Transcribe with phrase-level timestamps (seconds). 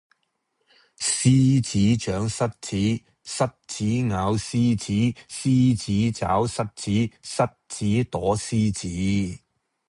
[0.97, 2.75] 獅子長蝨子，
[3.23, 4.93] 蝨子咬獅子，
[5.29, 8.73] 獅子抓蝨子，蝨子躲獅
[9.35, 9.39] 子